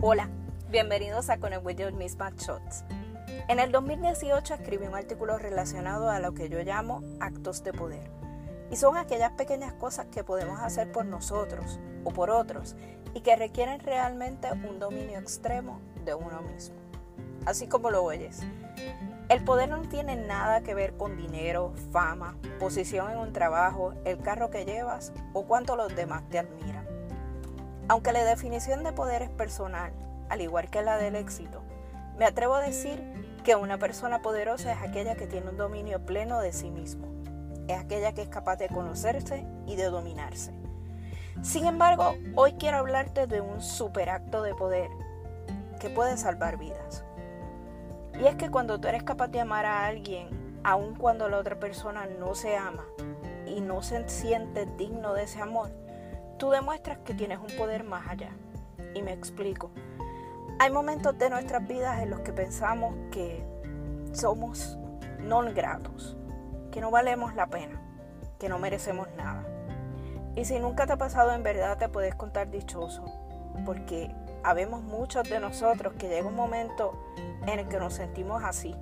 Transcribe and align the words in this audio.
Hola, 0.00 0.28
bienvenidos 0.70 1.28
a 1.28 1.38
Connect 1.38 1.66
with 1.66 1.74
Your 1.74 1.92
Mismatch 1.92 2.42
Shots. 2.42 2.84
En 3.48 3.58
el 3.58 3.72
2018 3.72 4.54
escribí 4.54 4.86
un 4.86 4.94
artículo 4.94 5.38
relacionado 5.38 6.08
a 6.08 6.20
lo 6.20 6.34
que 6.34 6.48
yo 6.48 6.62
llamo 6.62 7.02
actos 7.18 7.64
de 7.64 7.72
poder. 7.72 8.08
Y 8.70 8.76
son 8.76 8.96
aquellas 8.96 9.32
pequeñas 9.32 9.72
cosas 9.72 10.06
que 10.06 10.22
podemos 10.22 10.60
hacer 10.60 10.92
por 10.92 11.04
nosotros 11.04 11.80
o 12.04 12.12
por 12.12 12.30
otros 12.30 12.76
y 13.12 13.22
que 13.22 13.34
requieren 13.34 13.80
realmente 13.80 14.46
un 14.52 14.78
dominio 14.78 15.18
extremo 15.18 15.80
de 16.04 16.14
uno 16.14 16.42
mismo. 16.42 16.76
Así 17.44 17.66
como 17.66 17.90
lo 17.90 18.04
oyes. 18.04 18.42
El 19.28 19.42
poder 19.42 19.68
no 19.68 19.82
tiene 19.82 20.14
nada 20.14 20.60
que 20.60 20.76
ver 20.76 20.96
con 20.96 21.16
dinero, 21.16 21.72
fama, 21.90 22.36
posición 22.60 23.10
en 23.10 23.18
un 23.18 23.32
trabajo, 23.32 23.94
el 24.04 24.20
carro 24.20 24.48
que 24.48 24.64
llevas 24.64 25.12
o 25.32 25.44
cuánto 25.44 25.74
los 25.74 25.96
demás 25.96 26.22
te 26.30 26.38
admiran. 26.38 26.87
Aunque 27.88 28.12
la 28.12 28.24
definición 28.24 28.84
de 28.84 28.92
poder 28.92 29.22
es 29.22 29.30
personal, 29.30 29.92
al 30.28 30.42
igual 30.42 30.68
que 30.68 30.82
la 30.82 30.98
del 30.98 31.16
éxito, 31.16 31.62
me 32.18 32.26
atrevo 32.26 32.54
a 32.54 32.60
decir 32.60 33.02
que 33.44 33.56
una 33.56 33.78
persona 33.78 34.20
poderosa 34.20 34.72
es 34.72 34.82
aquella 34.82 35.16
que 35.16 35.26
tiene 35.26 35.48
un 35.48 35.56
dominio 35.56 36.04
pleno 36.04 36.40
de 36.40 36.52
sí 36.52 36.70
mismo. 36.70 37.08
Es 37.66 37.78
aquella 37.78 38.12
que 38.12 38.22
es 38.22 38.28
capaz 38.28 38.56
de 38.56 38.68
conocerse 38.68 39.46
y 39.66 39.76
de 39.76 39.84
dominarse. 39.84 40.52
Sin 41.42 41.64
embargo, 41.64 42.14
hoy 42.34 42.54
quiero 42.54 42.76
hablarte 42.76 43.26
de 43.26 43.40
un 43.40 43.62
superacto 43.62 44.42
de 44.42 44.54
poder 44.54 44.90
que 45.80 45.88
puede 45.88 46.18
salvar 46.18 46.58
vidas. 46.58 47.04
Y 48.20 48.26
es 48.26 48.34
que 48.34 48.50
cuando 48.50 48.78
tú 48.78 48.88
eres 48.88 49.02
capaz 49.02 49.28
de 49.28 49.40
amar 49.40 49.64
a 49.64 49.86
alguien, 49.86 50.60
aun 50.62 50.94
cuando 50.94 51.28
la 51.28 51.38
otra 51.38 51.58
persona 51.58 52.06
no 52.06 52.34
se 52.34 52.56
ama 52.56 52.84
y 53.46 53.60
no 53.62 53.82
se 53.82 54.06
siente 54.08 54.66
digno 54.76 55.14
de 55.14 55.22
ese 55.22 55.40
amor, 55.40 55.70
tú 56.38 56.50
demuestras 56.50 56.98
que 56.98 57.14
tienes 57.14 57.38
un 57.38 57.54
poder 57.56 57.84
más 57.84 58.08
allá. 58.08 58.30
Y 58.94 59.02
me 59.02 59.12
explico. 59.12 59.70
Hay 60.60 60.70
momentos 60.70 61.18
de 61.18 61.30
nuestras 61.30 61.66
vidas 61.66 62.00
en 62.00 62.10
los 62.10 62.20
que 62.20 62.32
pensamos 62.32 62.94
que 63.10 63.44
somos 64.12 64.78
no 65.20 65.42
gratos, 65.52 66.16
que 66.70 66.80
no 66.80 66.90
valemos 66.90 67.34
la 67.34 67.48
pena, 67.48 67.80
que 68.38 68.48
no 68.48 68.58
merecemos 68.58 69.08
nada. 69.16 69.44
Y 70.34 70.44
si 70.44 70.58
nunca 70.58 70.86
te 70.86 70.92
ha 70.94 70.96
pasado 70.96 71.32
en 71.32 71.42
verdad 71.42 71.78
te 71.78 71.88
puedes 71.88 72.14
contar 72.14 72.50
dichoso, 72.50 73.04
porque 73.64 74.14
habemos 74.42 74.82
muchos 74.82 75.28
de 75.28 75.40
nosotros 75.40 75.94
que 75.94 76.08
llega 76.08 76.26
un 76.26 76.36
momento 76.36 76.92
en 77.46 77.58
el 77.58 77.68
que 77.68 77.78
nos 77.78 77.94
sentimos 77.94 78.42
así. 78.44 78.74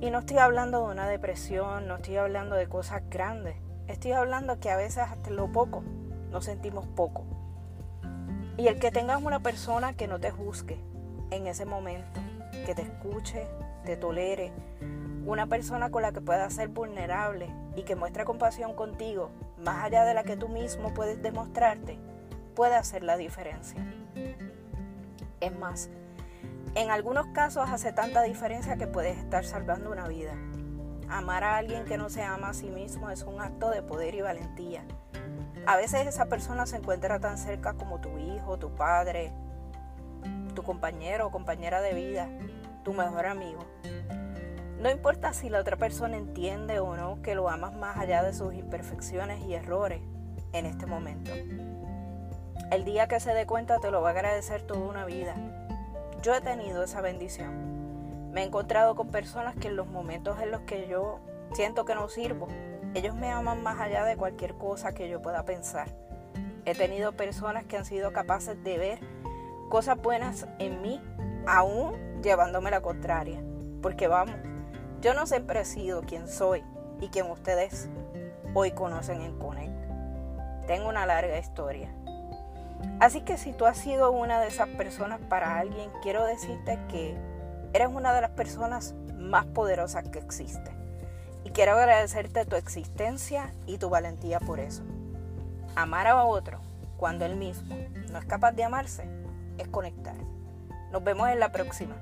Y 0.00 0.10
no 0.10 0.20
estoy 0.20 0.38
hablando 0.38 0.86
de 0.86 0.92
una 0.92 1.08
depresión, 1.08 1.88
no 1.88 1.96
estoy 1.96 2.16
hablando 2.16 2.56
de 2.56 2.68
cosas 2.68 3.02
grandes, 3.10 3.56
estoy 3.86 4.12
hablando 4.12 4.60
que 4.60 4.70
a 4.70 4.76
veces 4.76 4.98
hasta 4.98 5.30
lo 5.30 5.50
poco 5.50 5.82
nos 6.30 6.44
sentimos 6.44 6.86
poco. 6.86 7.24
Y 8.56 8.68
el 8.68 8.78
que 8.78 8.90
tengas 8.90 9.22
una 9.22 9.40
persona 9.40 9.94
que 9.94 10.06
no 10.06 10.20
te 10.20 10.30
juzgue 10.30 10.78
en 11.30 11.46
ese 11.46 11.64
momento, 11.64 12.20
que 12.66 12.74
te 12.74 12.82
escuche, 12.82 13.46
te 13.84 13.96
tolere, 13.96 14.52
una 15.26 15.46
persona 15.46 15.90
con 15.90 16.02
la 16.02 16.12
que 16.12 16.20
puedas 16.20 16.54
ser 16.54 16.68
vulnerable 16.68 17.48
y 17.76 17.82
que 17.82 17.96
muestre 17.96 18.24
compasión 18.24 18.74
contigo, 18.74 19.30
más 19.58 19.84
allá 19.84 20.04
de 20.04 20.14
la 20.14 20.24
que 20.24 20.36
tú 20.36 20.48
mismo 20.48 20.92
puedes 20.94 21.22
demostrarte, 21.22 21.98
puede 22.54 22.74
hacer 22.74 23.02
la 23.02 23.16
diferencia. 23.16 23.84
Es 25.40 25.58
más, 25.58 25.90
en 26.74 26.90
algunos 26.90 27.26
casos 27.28 27.68
hace 27.68 27.92
tanta 27.92 28.22
diferencia 28.22 28.76
que 28.76 28.86
puedes 28.86 29.18
estar 29.18 29.44
salvando 29.44 29.90
una 29.90 30.06
vida. 30.06 30.34
Amar 31.08 31.42
a 31.42 31.56
alguien 31.56 31.84
que 31.84 31.98
no 31.98 32.08
se 32.08 32.22
ama 32.22 32.50
a 32.50 32.54
sí 32.54 32.70
mismo 32.70 33.10
es 33.10 33.22
un 33.22 33.40
acto 33.40 33.70
de 33.70 33.82
poder 33.82 34.14
y 34.14 34.20
valentía. 34.20 34.84
A 35.70 35.76
veces 35.76 36.04
esa 36.08 36.26
persona 36.26 36.66
se 36.66 36.78
encuentra 36.78 37.20
tan 37.20 37.38
cerca 37.38 37.74
como 37.74 38.00
tu 38.00 38.18
hijo, 38.18 38.58
tu 38.58 38.74
padre, 38.74 39.32
tu 40.52 40.64
compañero 40.64 41.28
o 41.28 41.30
compañera 41.30 41.80
de 41.80 41.94
vida, 41.94 42.28
tu 42.82 42.92
mejor 42.92 43.26
amigo. 43.26 43.64
No 44.80 44.90
importa 44.90 45.32
si 45.32 45.48
la 45.48 45.60
otra 45.60 45.76
persona 45.76 46.16
entiende 46.16 46.80
o 46.80 46.96
no 46.96 47.22
que 47.22 47.36
lo 47.36 47.48
amas 47.48 47.72
más 47.76 47.96
allá 47.98 48.24
de 48.24 48.34
sus 48.34 48.52
imperfecciones 48.52 49.44
y 49.44 49.54
errores 49.54 50.00
en 50.52 50.66
este 50.66 50.86
momento. 50.86 51.30
El 52.72 52.84
día 52.84 53.06
que 53.06 53.20
se 53.20 53.32
dé 53.32 53.46
cuenta 53.46 53.78
te 53.78 53.92
lo 53.92 54.02
va 54.02 54.08
a 54.08 54.12
agradecer 54.12 54.62
toda 54.62 54.80
una 54.80 55.04
vida. 55.04 55.36
Yo 56.20 56.34
he 56.34 56.40
tenido 56.40 56.82
esa 56.82 57.00
bendición. 57.00 58.32
Me 58.32 58.42
he 58.42 58.44
encontrado 58.44 58.96
con 58.96 59.06
personas 59.12 59.54
que 59.54 59.68
en 59.68 59.76
los 59.76 59.86
momentos 59.86 60.40
en 60.40 60.50
los 60.50 60.62
que 60.62 60.88
yo 60.88 61.20
siento 61.52 61.84
que 61.84 61.94
no 61.94 62.08
sirvo, 62.08 62.48
ellos 62.94 63.14
me 63.14 63.30
aman 63.30 63.62
más 63.62 63.78
allá 63.80 64.04
de 64.04 64.16
cualquier 64.16 64.54
cosa 64.54 64.92
que 64.92 65.08
yo 65.08 65.22
pueda 65.22 65.44
pensar. 65.44 65.88
He 66.64 66.74
tenido 66.74 67.12
personas 67.12 67.64
que 67.64 67.76
han 67.76 67.84
sido 67.84 68.12
capaces 68.12 68.62
de 68.62 68.78
ver 68.78 68.98
cosas 69.68 70.00
buenas 70.00 70.46
en 70.58 70.82
mí, 70.82 71.00
aún 71.46 72.20
llevándome 72.22 72.70
la 72.70 72.80
contraria. 72.80 73.40
Porque 73.80 74.08
vamos, 74.08 74.34
yo 75.00 75.14
no 75.14 75.26
siempre 75.26 75.60
he 75.60 75.64
sido 75.64 76.02
quien 76.02 76.28
soy 76.28 76.62
y 77.00 77.08
quien 77.08 77.30
ustedes 77.30 77.88
hoy 78.54 78.72
conocen 78.72 79.22
en 79.22 79.38
Connect. 79.38 80.66
Tengo 80.66 80.88
una 80.88 81.06
larga 81.06 81.38
historia. 81.38 81.88
Así 82.98 83.22
que 83.22 83.38
si 83.38 83.52
tú 83.52 83.66
has 83.66 83.78
sido 83.78 84.10
una 84.10 84.40
de 84.40 84.48
esas 84.48 84.68
personas 84.68 85.20
para 85.28 85.58
alguien, 85.58 85.90
quiero 86.02 86.24
decirte 86.24 86.78
que 86.88 87.16
eres 87.72 87.88
una 87.88 88.12
de 88.12 88.20
las 88.20 88.30
personas 88.30 88.94
más 89.14 89.46
poderosas 89.46 90.08
que 90.08 90.18
existe. 90.18 90.79
Y 91.44 91.50
quiero 91.50 91.72
agradecerte 91.72 92.44
tu 92.44 92.56
existencia 92.56 93.54
y 93.66 93.78
tu 93.78 93.88
valentía 93.88 94.40
por 94.40 94.60
eso. 94.60 94.82
Amar 95.74 96.06
a 96.06 96.22
otro 96.24 96.60
cuando 96.96 97.24
él 97.24 97.36
mismo 97.36 97.74
no 98.10 98.18
es 98.18 98.26
capaz 98.26 98.52
de 98.52 98.64
amarse 98.64 99.08
es 99.58 99.68
conectar. 99.68 100.16
Nos 100.92 101.04
vemos 101.04 101.28
en 101.28 101.40
la 101.40 101.52
próxima. 101.52 101.96